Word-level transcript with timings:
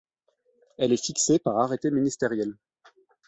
Elle 0.79 0.93
est 0.93 1.05
fixée 1.05 1.37
par 1.37 1.59
arrêté 1.59 1.91
ministériel. 1.91 2.55